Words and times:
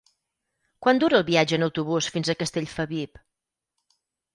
Quant 0.85 1.01
dura 1.03 1.19
el 1.21 1.27
viatge 1.29 1.57
en 1.59 1.67
autobús 1.67 2.11
fins 2.19 2.35
a 2.37 2.41
Castellfabib? 2.43 3.25